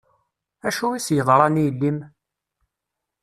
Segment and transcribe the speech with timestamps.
[0.67, 1.97] Acu i s-yeḍran i yelli-m?